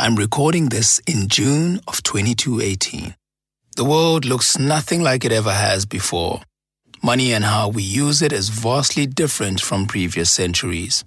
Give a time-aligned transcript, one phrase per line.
[0.00, 3.14] I'm recording this in June of 2218.
[3.76, 6.40] The world looks nothing like it ever has before.
[7.02, 11.04] Money and how we use it is vastly different from previous centuries.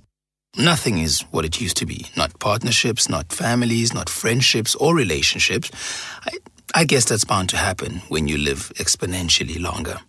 [0.55, 2.05] Nothing is what it used to be.
[2.15, 5.71] Not partnerships, not families, not friendships or relationships.
[6.27, 6.37] I,
[6.75, 10.01] I guess that's bound to happen when you live exponentially longer.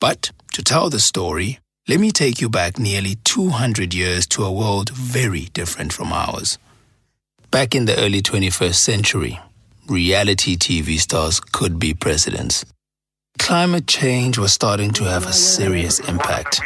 [0.00, 4.50] But to tell the story, let me take you back nearly 200 years to a
[4.50, 6.58] world very different from ours.
[7.50, 9.40] Back in the early 21st century,
[9.88, 12.66] reality TV stars could be presidents.
[13.38, 16.60] Climate change was starting to have a serious impact.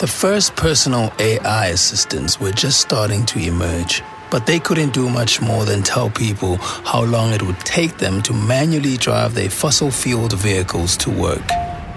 [0.00, 5.40] The first personal AI assistants were just starting to emerge, but they couldn't do much
[5.40, 9.90] more than tell people how long it would take them to manually drive their fossil
[9.90, 11.48] fueled vehicles to work.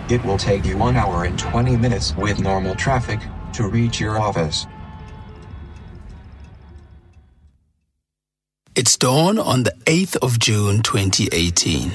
[0.09, 3.19] It will take you 1 hour and 20 minutes with normal traffic
[3.51, 4.67] to reach your office.
[8.75, 11.91] It's dawn on the 8th of June 2018.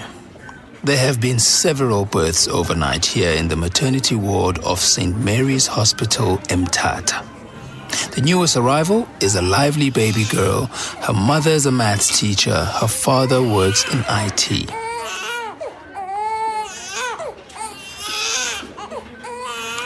[0.82, 5.16] There have been several births overnight here in the maternity ward of St.
[5.16, 7.24] Mary's Hospital, Mthatha.
[8.14, 10.66] The newest arrival is a lively baby girl.
[11.00, 12.64] Her mother is a maths teacher.
[12.64, 14.68] Her father works in IT.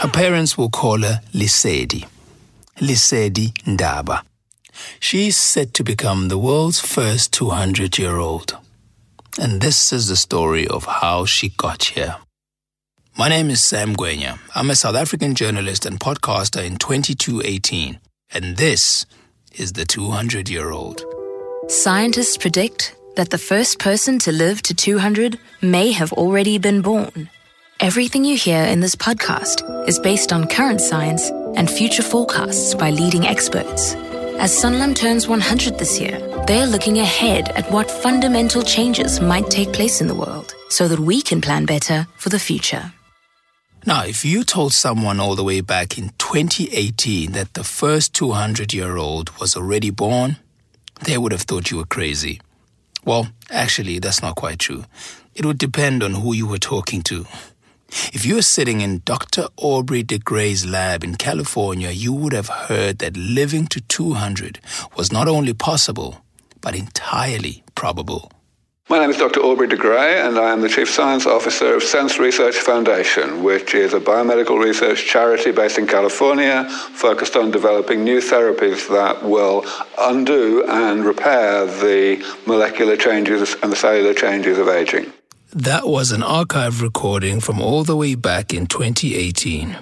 [0.00, 2.06] Her parents will call her Lisedi.
[2.78, 4.22] Lisedi Ndaba.
[5.00, 8.56] She's set to become the world's first 200 year old.
[9.40, 12.16] And this is the story of how she got here.
[13.16, 14.38] My name is Sam Gwenya.
[14.54, 17.98] I'm a South African journalist and podcaster in 2218.
[18.32, 19.06] And this
[19.54, 21.04] is the 200 year old.
[21.68, 27.28] Scientists predict that the first person to live to 200 may have already been born.
[27.80, 32.90] Everything you hear in this podcast is based on current science and future forecasts by
[32.90, 33.94] leading experts.
[34.40, 39.50] As Sanlam turns 100 this year, they are looking ahead at what fundamental changes might
[39.50, 42.92] take place in the world so that we can plan better for the future.
[43.84, 48.72] Now, if you told someone all the way back in 2018 that the first 200
[48.72, 50.36] year old was already born,
[51.04, 52.40] they would have thought you were crazy.
[53.04, 54.84] Well, actually, that's not quite true.
[55.34, 57.26] It would depend on who you were talking to.
[57.90, 59.48] If you were sitting in Dr.
[59.56, 64.60] Aubrey de Grey's lab in California, you would have heard that living to 200
[64.96, 66.22] was not only possible,
[66.60, 68.30] but entirely probable.
[68.90, 69.40] My name is Dr.
[69.40, 73.74] Aubrey de Grey, and I am the Chief Science Officer of SENS Research Foundation, which
[73.74, 79.66] is a biomedical research charity based in California focused on developing new therapies that will
[79.98, 85.12] undo and repair the molecular changes and the cellular changes of aging.
[85.54, 89.78] That was an archive recording from all the way back in 2018.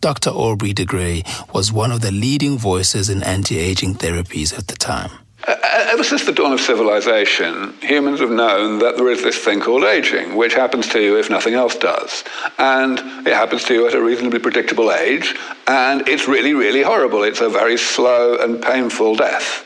[0.00, 0.30] Dr.
[0.30, 4.76] Aubrey de Grey was one of the leading voices in anti aging therapies at the
[4.76, 5.10] time.
[5.48, 9.36] Uh, uh, ever since the dawn of civilization, humans have known that there is this
[9.36, 12.22] thing called aging, which happens to you if nothing else does.
[12.56, 15.34] And it happens to you at a reasonably predictable age,
[15.66, 17.24] and it's really, really horrible.
[17.24, 19.64] It's a very slow and painful death.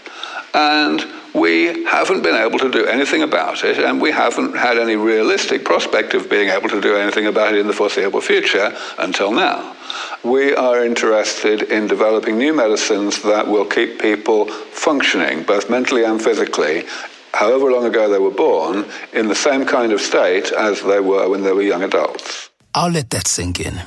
[0.55, 4.97] And we haven't been able to do anything about it, and we haven't had any
[4.97, 9.33] realistic prospect of being able to do anything about it in the foreseeable future until
[9.33, 9.75] now.
[10.23, 16.23] We are interested in developing new medicines that will keep people functioning, both mentally and
[16.23, 16.85] physically,
[17.33, 21.29] however long ago they were born, in the same kind of state as they were
[21.29, 22.51] when they were young adults.
[22.75, 23.81] I'll let that sink in.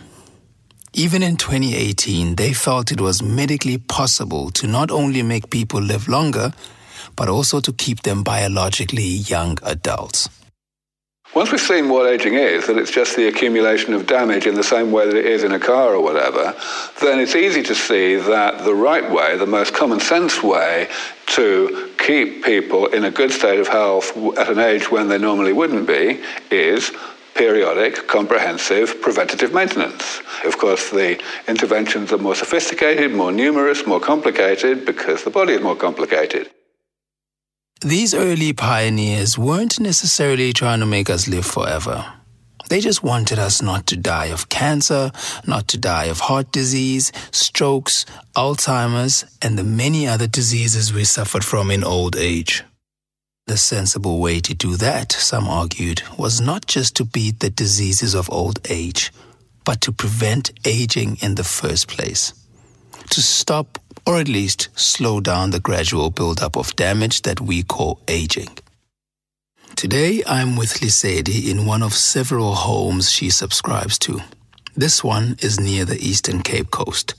[0.94, 6.08] Even in 2018, they felt it was medically possible to not only make people live
[6.08, 6.54] longer,
[7.16, 10.30] but also to keep them biologically young adults.
[11.36, 14.64] Once we've seen what aging is, that it's just the accumulation of damage in the
[14.64, 16.56] same way that it is in a car or whatever,
[17.02, 20.88] then it's easy to see that the right way, the most common sense way
[21.26, 25.52] to keep people in a good state of health at an age when they normally
[25.52, 26.94] wouldn't be is
[27.34, 30.22] periodic, comprehensive, preventative maintenance.
[30.46, 35.62] Of course, the interventions are more sophisticated, more numerous, more complicated because the body is
[35.62, 36.50] more complicated.
[37.86, 42.04] These early pioneers weren't necessarily trying to make us live forever.
[42.68, 45.12] They just wanted us not to die of cancer,
[45.46, 51.46] not to die of heart disease, strokes, Alzheimer's, and the many other diseases we suffered
[51.46, 52.64] from in old age.
[53.46, 58.16] The sensible way to do that, some argued, was not just to beat the diseases
[58.16, 59.14] of old age,
[59.64, 62.34] but to prevent aging in the first place.
[63.10, 68.00] To stop or at least slow down the gradual buildup of damage that we call
[68.08, 68.50] aging.
[69.76, 74.22] Today, I'm with Lisedi in one of several homes she subscribes to.
[74.76, 77.16] This one is near the Eastern Cape Coast.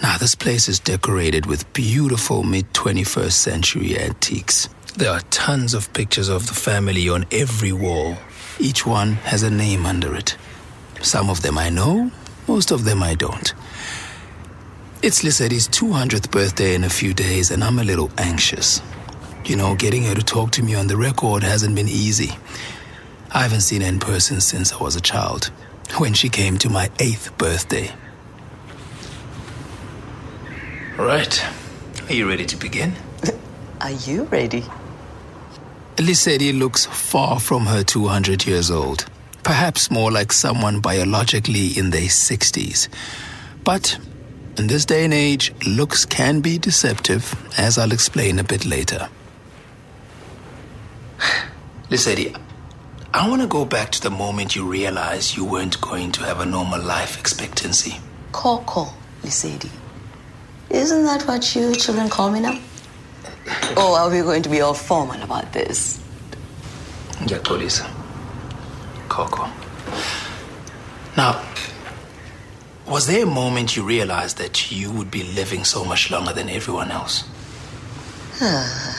[0.00, 4.68] Now, this place is decorated with beautiful mid 21st century antiques.
[4.96, 8.16] There are tons of pictures of the family on every wall.
[8.58, 10.36] Each one has a name under it.
[11.02, 12.10] Some of them I know,
[12.46, 13.54] most of them I don't.
[15.00, 18.82] It's Lisedi's 200th birthday in a few days, and I'm a little anxious.
[19.44, 22.32] You know, getting her to talk to me on the record hasn't been easy.
[23.30, 25.52] I haven't seen her in person since I was a child,
[25.98, 27.92] when she came to my eighth birthday.
[30.98, 31.46] All right,
[32.08, 32.92] are you ready to begin?
[33.80, 34.64] Are you ready?
[35.94, 39.06] Lisedi looks far from her 200 years old,
[39.44, 42.88] perhaps more like someone biologically in their 60s.
[43.62, 43.96] But
[44.58, 49.08] in this day and age, looks can be deceptive, as I'll explain a bit later.
[51.90, 52.36] Lisedi,
[53.14, 56.40] I want to go back to the moment you realized you weren't going to have
[56.40, 57.96] a normal life expectancy.
[58.32, 58.88] Coco,
[59.22, 59.70] Lisedi.
[60.70, 62.54] Isn't that what you children call me now?
[63.70, 66.00] Or oh, are we going to be all formal about this?
[67.26, 67.38] Yeah.
[69.08, 69.48] Coco.
[71.16, 71.42] Now,
[72.90, 76.48] was there a moment you realized that you would be living so much longer than
[76.48, 77.24] everyone else?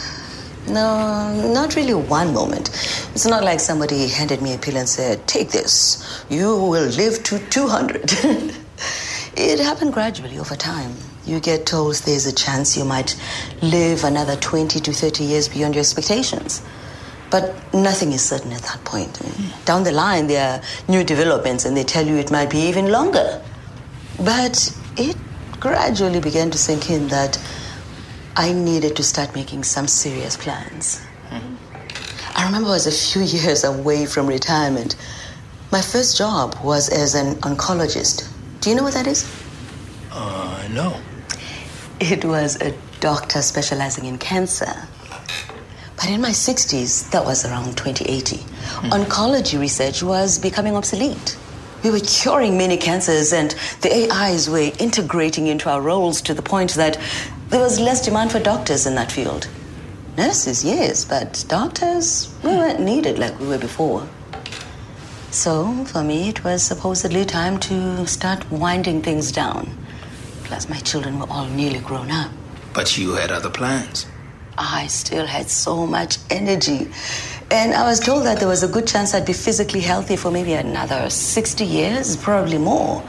[0.68, 2.70] No, not really one moment.
[3.16, 7.24] It's not like somebody handed me a pill and said, Take this, you will live
[7.24, 8.02] to 200.
[9.36, 10.94] it happened gradually over time.
[11.26, 13.20] You get told there's a chance you might
[13.64, 16.62] live another 20 to 30 years beyond your expectations.
[17.32, 19.20] But nothing is certain at that point.
[19.24, 22.50] I mean, Down the line, there are new developments, and they tell you it might
[22.52, 23.42] be even longer.
[24.24, 25.16] But it
[25.60, 27.38] gradually began to sink in that
[28.36, 31.02] I needed to start making some serious plans.
[32.36, 34.96] I remember I was a few years away from retirement.
[35.72, 38.30] My first job was as an oncologist.
[38.62, 39.30] Do you know what that is?
[40.12, 41.00] Uh, no.
[42.00, 44.74] It was a doctor specializing in cancer.
[45.96, 48.38] But in my 60s, that was around 2080,
[48.90, 51.38] oncology research was becoming obsolete.
[51.84, 56.42] We were curing many cancers, and the AIs were integrating into our roles to the
[56.42, 57.00] point that
[57.50, 59.48] there was less demand for doctors in that field.
[60.18, 64.08] Nurses, yes, but doctors, we weren't needed like we were before.
[65.32, 69.78] So, for me, it was supposedly time to start winding things down.
[70.44, 72.32] Plus, my children were all nearly grown up.
[72.74, 74.06] But you had other plans.
[74.58, 76.92] I still had so much energy.
[77.52, 80.30] And I was told that there was a good chance I'd be physically healthy for
[80.30, 83.04] maybe another 60 years, probably more.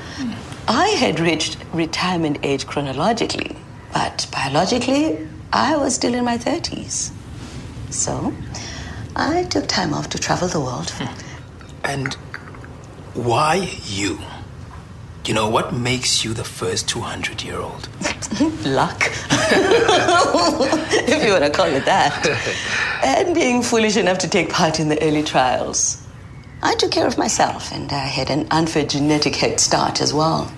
[0.66, 3.54] I had reached retirement age chronologically,
[3.92, 7.10] but biologically, I was still in my 30s.
[7.90, 8.32] So,
[9.14, 10.92] I took time off to travel the world.
[11.84, 12.14] And
[13.14, 14.18] why you?
[15.26, 17.88] You know, what makes you the first 200 year old?
[18.64, 19.02] Luck.
[19.30, 22.26] if you want to call it that.
[23.04, 26.06] and being foolish enough to take part in the early trials.
[26.62, 30.50] I took care of myself, and I had an unfair genetic head start as well.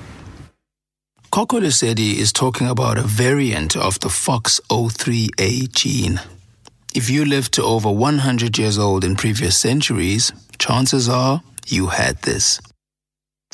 [1.31, 6.21] Coco Lisedi is talking about a variant of the FOXO3A gene.
[6.95, 12.21] If you lived to over 100 years old in previous centuries, chances are you had
[12.23, 12.61] this.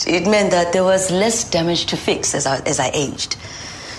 [0.07, 3.37] It meant that there was less damage to fix as I, as I aged.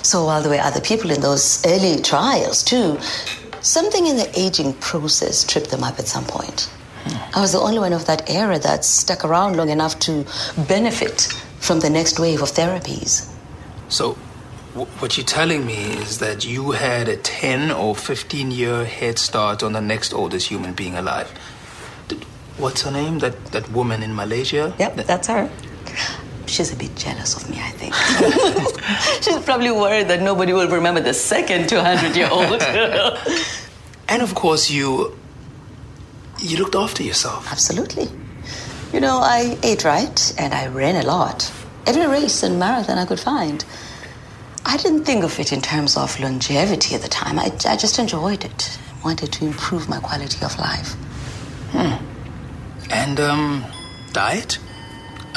[0.01, 2.97] So while there were other people in those early trials too,
[3.61, 6.69] something in the aging process tripped them up at some point.
[7.03, 7.37] Hmm.
[7.37, 10.25] I was the only one of that era that stuck around long enough to
[10.67, 11.21] benefit
[11.59, 13.29] from the next wave of therapies.
[13.89, 14.17] So,
[14.73, 19.19] w- what you're telling me is that you had a 10 or 15 year head
[19.19, 21.29] start on the next oldest human being alive.
[22.57, 23.19] What's her name?
[23.19, 24.73] That, that woman in Malaysia?
[24.79, 25.49] Yep, That- that's her.
[26.49, 27.93] She's a bit jealous of me, I think.
[29.23, 32.61] She's probably worried that nobody will remember the second 200 year old.
[34.09, 35.15] and of course, you.
[36.39, 37.51] You looked after yourself.
[37.51, 38.07] Absolutely.
[38.93, 41.51] You know, I ate right and I ran a lot.
[41.85, 43.63] Every race and marathon I could find.
[44.65, 47.39] I didn't think of it in terms of longevity at the time.
[47.39, 48.79] I, I just enjoyed it.
[49.03, 50.93] Wanted to improve my quality of life.
[51.71, 52.05] Hmm.
[52.89, 53.65] And, um,
[54.13, 54.57] diet?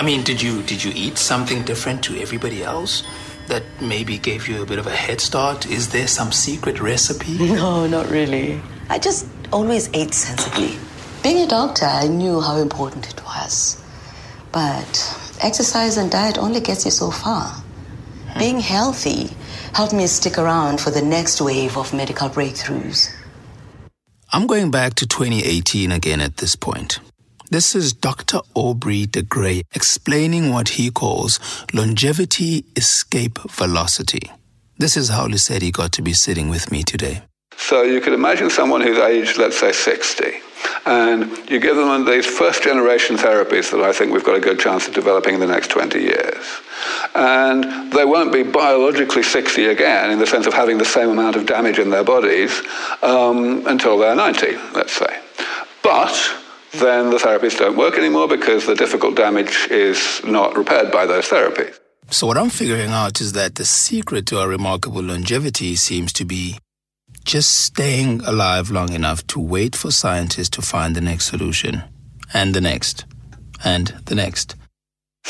[0.02, 3.04] I mean, did you did you eat something different to everybody else
[3.46, 5.64] that maybe gave you a bit of a head start?
[5.70, 7.38] Is there some secret recipe?
[7.54, 8.60] No, not really.
[8.90, 10.76] I just always ate sensibly.
[11.22, 13.80] Being a doctor, I knew how important it was.
[14.50, 14.90] But
[15.40, 17.62] exercise and diet only gets you so far.
[18.40, 19.30] Being healthy
[19.72, 23.08] helped me stick around for the next wave of medical breakthroughs.
[24.32, 26.98] I'm going back to 2018 again at this point.
[27.52, 28.40] This is Dr.
[28.54, 31.38] Aubrey de Grey explaining what he calls
[31.74, 34.32] longevity escape velocity.
[34.78, 37.20] This is how Lisedi got to be sitting with me today.
[37.58, 40.32] So you could imagine someone who's aged, let's say, 60,
[40.86, 44.58] and you give them these first generation therapies that I think we've got a good
[44.58, 46.46] chance of developing in the next 20 years.
[47.14, 51.36] And they won't be biologically 60 again in the sense of having the same amount
[51.36, 52.62] of damage in their bodies
[53.02, 55.20] um, until they're 90, let's say.
[55.82, 56.41] But
[56.74, 61.28] then the therapies don't work anymore because the difficult damage is not repaired by those
[61.28, 61.78] therapies.
[62.10, 66.24] So, what I'm figuring out is that the secret to our remarkable longevity seems to
[66.24, 66.58] be
[67.24, 71.82] just staying alive long enough to wait for scientists to find the next solution,
[72.34, 73.04] and the next,
[73.64, 74.56] and the next.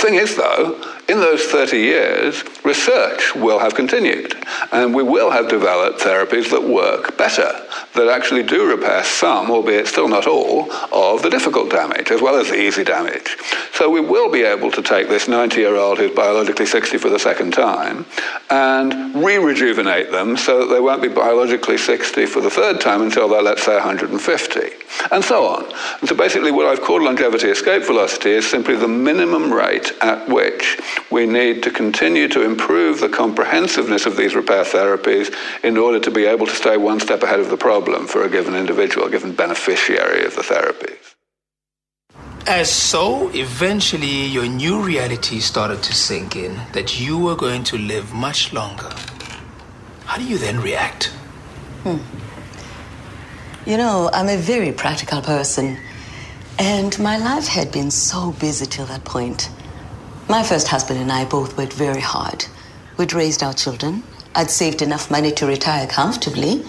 [0.03, 4.35] Thing is, though, in those 30 years, research will have continued,
[4.73, 7.53] and we will have developed therapies that work better,
[7.95, 12.35] that actually do repair some, albeit still not all, of the difficult damage, as well
[12.35, 13.37] as the easy damage.
[13.75, 17.09] So we will be able to take this 90 year old who's biologically 60 for
[17.09, 18.05] the second time
[18.51, 23.03] and re rejuvenate them so that they won't be biologically 60 for the third time
[23.03, 24.61] until they're, let's say, 150,
[25.11, 25.65] and so on.
[26.01, 30.29] And so basically, what I've called longevity escape velocity is simply the minimum rate at
[30.29, 30.79] which
[31.11, 35.35] we need to continue to improve the comprehensiveness of these repair therapies
[35.65, 38.29] in order to be able to stay one step ahead of the problem for a
[38.29, 41.15] given individual, a given beneficiary of the therapies.
[42.47, 47.79] As so, eventually your new reality started to sink in that you were going to
[47.79, 48.91] live much longer.
[50.07, 51.07] How do you then react?
[51.85, 51.99] Hmm.
[53.65, 55.79] You know, I'm a very practical person,
[56.59, 59.49] and my life had been so busy till that point.
[60.29, 62.47] My first husband and I both worked very hard.
[62.97, 64.03] We'd raised our children.
[64.35, 66.65] I'd saved enough money to retire comfortably.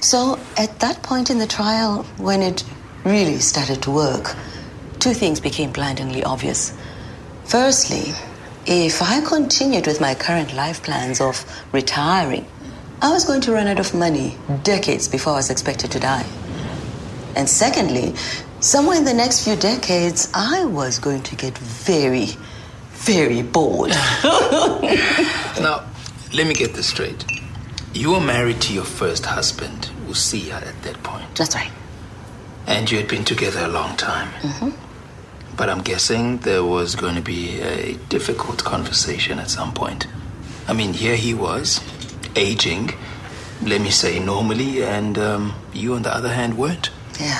[0.00, 2.64] So at that point in the trial, when it
[3.04, 4.34] really started to work,
[4.98, 6.76] two things became blindingly obvious.
[7.44, 8.12] Firstly,
[8.66, 12.46] if I continued with my current life plans of retiring,
[13.02, 16.26] I was going to run out of money decades before I was expected to die.
[17.36, 18.14] And secondly,
[18.60, 22.28] somewhere in the next few decades, I was going to get very,
[23.00, 23.90] very bored.
[25.60, 25.86] now,
[26.34, 27.24] let me get this straight.
[27.94, 31.34] You were married to your first husband, Usia, at that point.
[31.34, 31.72] That's right.
[32.66, 34.28] And you had been together a long time.
[34.42, 35.56] Mm-hmm.
[35.56, 40.06] But I'm guessing there was going to be a difficult conversation at some point.
[40.68, 41.80] I mean, here he was,
[42.36, 42.92] aging,
[43.62, 46.90] let me say normally, and um, you, on the other hand, weren't.
[47.18, 47.38] Yeah.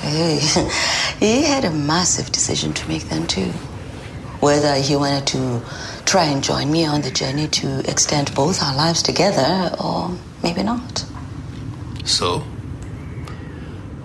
[0.00, 0.38] Hey,
[1.18, 3.52] he had a massive decision to make then, too
[4.44, 5.62] whether he wanted to
[6.04, 10.62] try and join me on the journey to extend both our lives together or maybe
[10.62, 11.02] not.
[12.04, 12.40] So,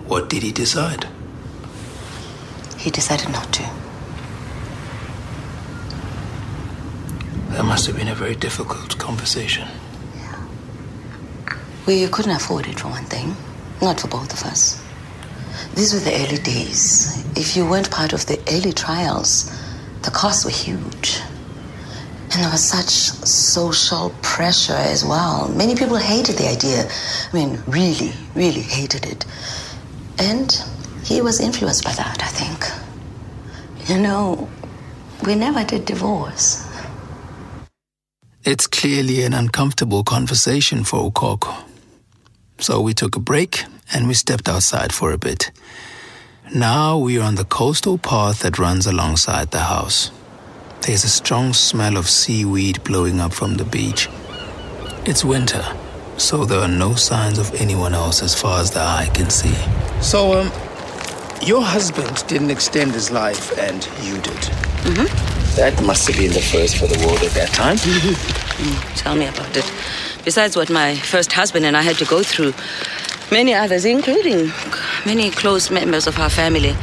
[0.06, 1.06] what did he decide?
[2.78, 3.62] He decided not to.
[7.50, 9.68] That must have been a very difficult conversation.
[10.16, 10.46] Yeah.
[11.86, 13.36] We couldn't afford it, for one thing.
[13.82, 14.82] Not for both of us.
[15.74, 17.22] These were the early days.
[17.36, 19.52] If you weren't part of the early trials,
[20.02, 21.20] the costs were huge.
[22.32, 22.90] And there was such
[23.26, 25.48] social pressure as well.
[25.48, 26.88] Many people hated the idea.
[26.88, 29.24] I mean, really, really hated it.
[30.18, 30.52] And
[31.04, 33.88] he was influenced by that, I think.
[33.88, 34.48] You know,
[35.26, 36.66] we never did divorce.
[38.44, 41.64] It's clearly an uncomfortable conversation for Ukoko.
[42.58, 45.50] So we took a break and we stepped outside for a bit.
[46.54, 50.10] Now we are on the coastal path that runs alongside the house.
[50.80, 54.08] There's a strong smell of seaweed blowing up from the beach.
[55.04, 55.64] It's winter,
[56.16, 59.54] so there are no signs of anyone else as far as the eye can see.
[60.00, 60.50] So, um,
[61.40, 64.42] your husband didn't extend his life, and you did.
[64.82, 65.54] Mm-hmm.
[65.54, 67.76] That must have been the first for the world at that time.
[67.76, 69.72] Mm, tell me about it.
[70.24, 72.54] Besides what my first husband and I had to go through,
[73.30, 74.50] many others, including
[75.06, 76.74] many close members of our family,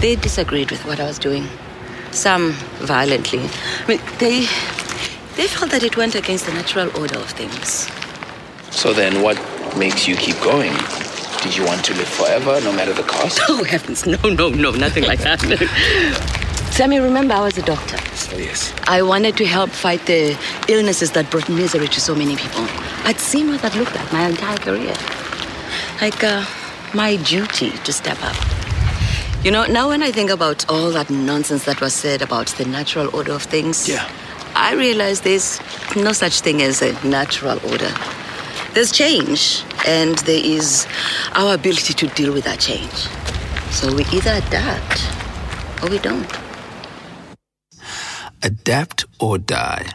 [0.00, 1.46] they disagreed with what I was doing.
[2.10, 3.40] Some violently.
[3.40, 4.40] I mean, they,
[5.36, 7.90] they felt that it went against the natural order of things.
[8.74, 9.36] So then, what
[9.76, 10.72] makes you keep going?
[11.42, 13.40] Did you want to live forever, no matter the cost?
[13.48, 15.40] Oh, heavens, no, no, no, nothing like that.
[16.72, 17.96] Sammy, remember I was a doctor.
[18.34, 18.74] Oh, yes.
[18.86, 22.66] I wanted to help fight the illnesses that brought misery to so many people.
[23.04, 24.94] I'd seen what that looked like my entire career.
[26.02, 26.44] Like, uh,
[26.96, 28.36] my duty to step up.
[29.44, 32.64] You know, now when I think about all that nonsense that was said about the
[32.64, 34.10] natural order of things, yeah.
[34.54, 35.60] I realize there's
[35.94, 37.92] no such thing as a natural order.
[38.72, 40.86] There's change, and there is
[41.34, 43.08] our ability to deal with that change.
[43.70, 45.02] So we either adapt
[45.82, 46.30] or we don't.
[48.42, 49.86] Adapt or die.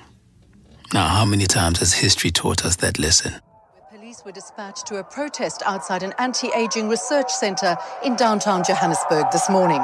[0.93, 3.33] Now, how many times has history taught us that lesson?
[4.23, 7.75] Were dispatched to a protest outside an anti aging research centre
[8.05, 9.81] in downtown Johannesburg this morning.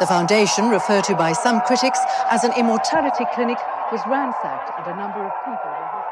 [0.00, 2.00] The foundation, referred to by some critics
[2.30, 3.58] as an immortality clinic,
[3.92, 6.02] was ransacked and a number of people were.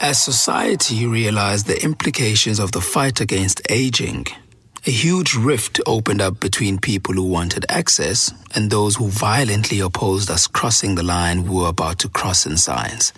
[0.00, 4.26] As society realized the implications of the fight against aging,
[4.86, 10.30] a huge rift opened up between people who wanted access and those who violently opposed
[10.30, 13.12] us crossing the line we were about to cross in science.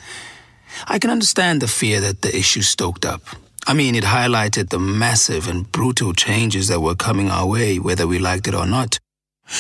[0.87, 3.23] I can understand the fear that the issue stoked up.
[3.67, 8.07] I mean, it highlighted the massive and brutal changes that were coming our way, whether
[8.07, 8.99] we liked it or not.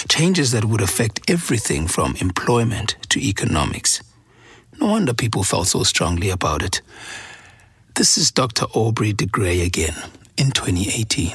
[0.08, 4.02] Changes that would affect everything from employment to economics.
[4.80, 6.82] No wonder people felt so strongly about it.
[7.94, 8.66] This is Dr.
[8.74, 9.94] Aubrey de Grey again
[10.36, 11.34] in 2018.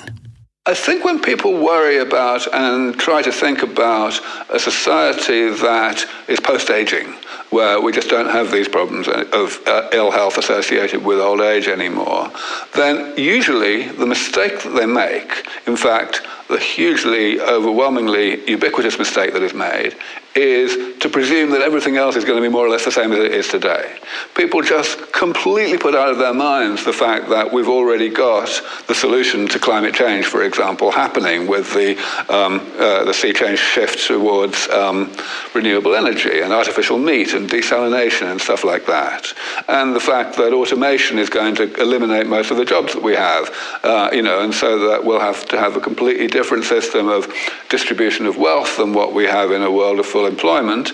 [0.68, 6.40] I think when people worry about and try to think about a society that is
[6.40, 7.16] post aging,
[7.50, 11.68] where we just don't have these problems of uh, ill health associated with old age
[11.68, 12.32] anymore,
[12.76, 16.22] then usually the mistake that they make, in fact,
[16.52, 19.96] the hugely overwhelmingly ubiquitous mistake that is made,
[20.36, 23.12] is to presume that everything else is going to be more or less the same
[23.12, 23.98] as it is today.
[24.36, 28.50] People just completely put out of their minds the fact that we've already got
[28.88, 31.98] the solution to climate change, for example, happening with the,
[32.30, 35.12] um, uh, the sea change shift towards um,
[35.54, 39.34] renewable energy and artificial meat and desalination and stuff like that.
[39.68, 43.16] And the fact that automation is going to eliminate most of the jobs that we
[43.16, 43.50] have,
[43.84, 47.32] uh, you know, and so that we'll have to have a completely different system of
[47.70, 50.92] distribution of wealth than what we have in a world of full employment.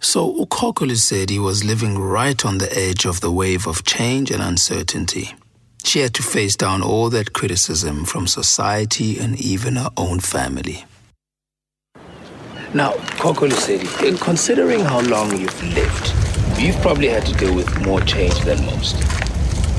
[0.00, 4.30] So Ukokoli said he was living right on the edge of the wave of change
[4.30, 5.34] and uncertainty.
[5.84, 10.84] She had to face down all that criticism from society and even her own family.
[12.72, 16.14] Now, Kokoli said, considering how long you've lived,
[16.58, 19.29] you've probably had to deal with more change than most.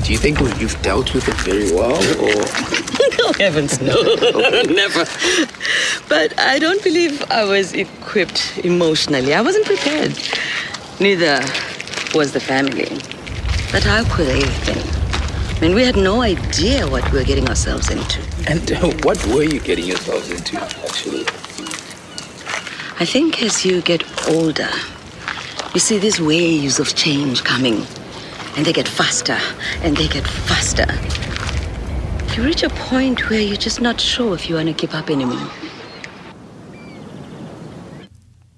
[0.04, 2.34] Do you think you've dealt with it very well, or
[3.20, 3.94] no, heavens, no,
[4.64, 5.06] never.
[6.10, 9.34] But I don't believe I was equipped emotionally.
[9.34, 10.18] I wasn't prepared.
[11.00, 11.40] Neither
[12.16, 12.90] was the family.
[13.72, 15.58] But how could they have been?
[15.58, 18.22] I mean, we had no idea what we were getting ourselves into.
[18.48, 21.22] And uh, what were you getting yourselves into, actually?
[23.00, 24.70] I think as you get older,
[25.74, 27.86] you see these waves of change coming,
[28.56, 29.38] and they get faster
[29.82, 30.86] and they get faster.
[32.36, 35.10] You reach a point where you're just not sure if you want to keep up
[35.10, 35.50] anymore.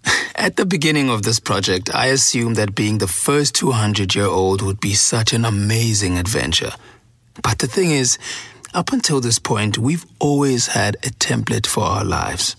[0.36, 4.62] At the beginning of this project, I assumed that being the first 200 year old
[4.62, 6.72] would be such an amazing adventure.
[7.42, 8.18] But the thing is,
[8.74, 12.56] up until this point, we've always had a template for our lives.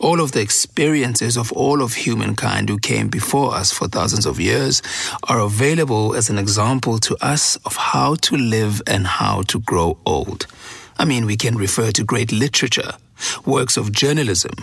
[0.00, 4.40] All of the experiences of all of humankind who came before us for thousands of
[4.40, 4.82] years
[5.28, 9.96] are available as an example to us of how to live and how to grow
[10.04, 10.46] old.
[10.98, 12.92] I mean, we can refer to great literature,
[13.46, 14.54] works of journalism,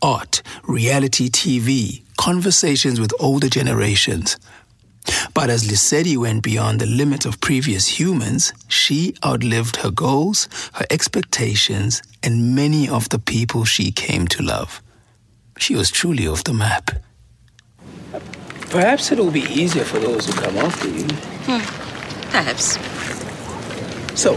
[0.00, 4.36] art, reality TV, conversations with older generations.
[5.34, 10.86] But as Lesedi went beyond the limit of previous humans, she outlived her goals, her
[10.90, 14.82] expectations, and many of the people she came to love.
[15.58, 16.90] She was truly off the map.
[18.70, 21.06] Perhaps it'll be easier for those who come after you.
[21.46, 22.30] Hmm.
[22.30, 22.78] Perhaps.
[24.20, 24.34] So,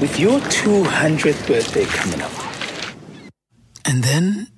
[0.00, 2.32] with your 200th birthday coming up,
[3.84, 4.48] and then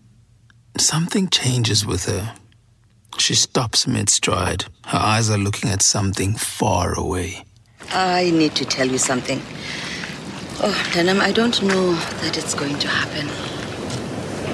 [0.79, 2.38] something changes with her.
[3.16, 4.64] She stops mid stride.
[4.87, 7.44] Her eyes are looking at something far away.
[7.90, 9.40] I need to tell you something.
[10.61, 13.27] Oh, Danam, I don't know that it's going to happen.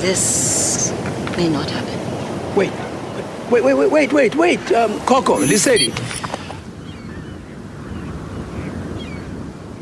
[0.00, 0.92] This
[1.36, 2.54] may not happen.
[2.54, 2.70] Wait,
[3.50, 4.72] wait, wait, wait, wait, wait, wait.
[4.72, 5.92] Um, Coco, Lisedi.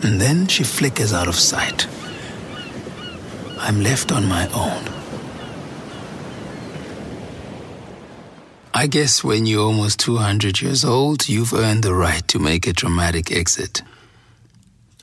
[0.05, 1.87] And then she flickers out of sight.
[3.59, 5.02] I'm left on my own.
[8.75, 12.73] I guess when you're almost 200 years old, you've earned the right to make a
[12.73, 13.83] dramatic exit.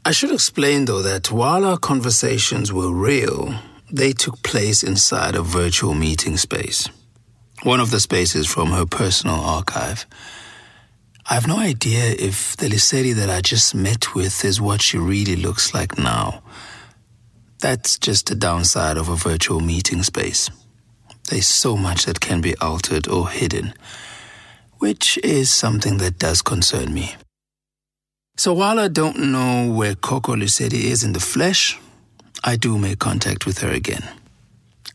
[0.03, 3.53] I should explain, though, that while our conversations were real,
[3.91, 6.89] they took place inside a virtual meeting space.
[7.61, 10.07] One of the spaces from her personal archive.
[11.29, 14.97] I have no idea if the Lisedi that I just met with is what she
[14.97, 16.41] really looks like now.
[17.59, 20.49] That's just the downside of a virtual meeting space.
[21.29, 23.75] There's so much that can be altered or hidden,
[24.79, 27.15] which is something that does concern me.
[28.35, 31.77] So while I don't know where Coco Lisedi is in the flesh,
[32.43, 34.03] I do make contact with her again.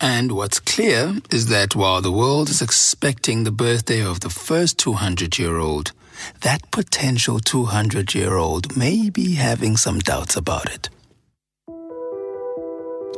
[0.01, 4.77] And what's clear is that while the world is expecting the birthday of the first
[4.79, 5.93] 200 year old,
[6.41, 10.89] that potential 200 year old may be having some doubts about it.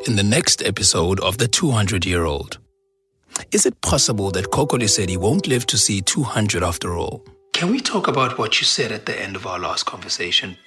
[0.06, 2.58] In the next episode of The 200 Year Old,
[3.56, 7.24] is it possible that Coco Lesedi won't live to see 200 after all?
[7.54, 10.58] Can we talk about what you said at the end of our last conversation?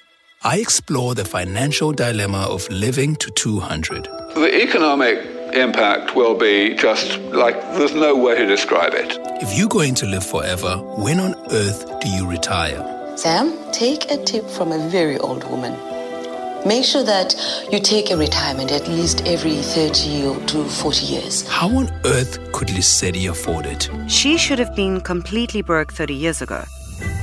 [0.42, 4.08] I explore the financial dilemma of living to 200.
[4.34, 5.18] The economic
[5.54, 9.16] impact will be just like there's no way to describe it.
[9.40, 12.82] If you're going to live forever, when on earth do you retire?
[13.16, 15.74] Sam, take a tip from a very old woman.
[16.66, 17.34] Make sure that
[17.72, 21.48] you take a retirement at least every 30 to 40 years.
[21.48, 23.88] How on earth could Lesedi afford it?
[24.08, 26.62] She should have been completely broke 30 years ago.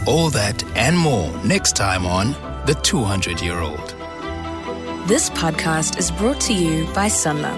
[0.07, 2.31] All that and more next time on
[2.65, 3.93] The 200 Year Old.
[5.07, 7.57] This podcast is brought to you by Sanlam.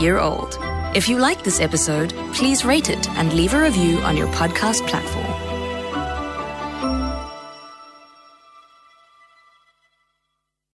[0.00, 0.58] year old.
[0.96, 4.86] If you like this episode, please rate it and leave a review on your podcast
[4.88, 5.35] platform.